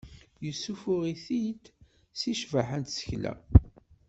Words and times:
Yessuffuɣ-it-id 0.45 1.61
seg 2.19 2.35
ccbaḥa 2.39 2.77
n 2.79 2.83
tsekla. 2.85 3.33